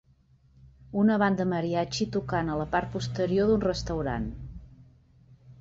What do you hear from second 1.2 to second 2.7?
banda mariachi tocant a la